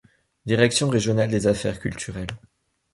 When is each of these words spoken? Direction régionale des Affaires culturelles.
Direction 0.47 0.89
régionale 0.89 1.29
des 1.29 1.45
Affaires 1.45 1.79
culturelles. 1.79 2.35